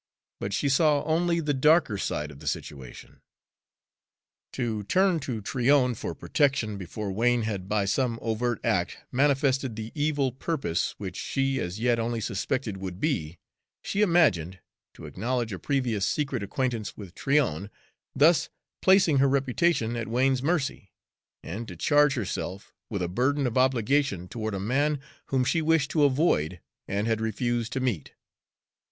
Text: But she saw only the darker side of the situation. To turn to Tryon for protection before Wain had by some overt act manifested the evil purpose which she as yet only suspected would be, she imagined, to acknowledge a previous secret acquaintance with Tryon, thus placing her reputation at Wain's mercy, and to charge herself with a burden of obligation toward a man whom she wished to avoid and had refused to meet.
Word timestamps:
But 0.39 0.51
she 0.51 0.67
saw 0.67 1.03
only 1.03 1.39
the 1.41 1.53
darker 1.53 1.95
side 1.95 2.31
of 2.31 2.39
the 2.39 2.47
situation. 2.47 3.21
To 4.53 4.81
turn 4.85 5.19
to 5.19 5.41
Tryon 5.41 5.93
for 5.93 6.15
protection 6.15 6.79
before 6.79 7.11
Wain 7.11 7.43
had 7.43 7.69
by 7.69 7.85
some 7.85 8.17
overt 8.19 8.59
act 8.63 8.97
manifested 9.11 9.75
the 9.75 9.91
evil 9.93 10.31
purpose 10.31 10.95
which 10.97 11.15
she 11.15 11.59
as 11.59 11.79
yet 11.79 11.99
only 11.99 12.19
suspected 12.19 12.77
would 12.77 12.99
be, 12.99 13.37
she 13.83 14.01
imagined, 14.01 14.57
to 14.95 15.05
acknowledge 15.05 15.53
a 15.53 15.59
previous 15.59 16.03
secret 16.03 16.41
acquaintance 16.41 16.97
with 16.97 17.13
Tryon, 17.13 17.69
thus 18.15 18.49
placing 18.81 19.19
her 19.19 19.29
reputation 19.29 19.95
at 19.95 20.07
Wain's 20.07 20.41
mercy, 20.41 20.91
and 21.43 21.67
to 21.67 21.75
charge 21.75 22.15
herself 22.15 22.73
with 22.89 23.03
a 23.03 23.07
burden 23.07 23.45
of 23.45 23.55
obligation 23.55 24.27
toward 24.27 24.55
a 24.55 24.59
man 24.59 24.99
whom 25.27 25.45
she 25.45 25.61
wished 25.61 25.91
to 25.91 26.05
avoid 26.05 26.59
and 26.87 27.05
had 27.05 27.21
refused 27.21 27.71
to 27.73 27.79
meet. 27.79 28.13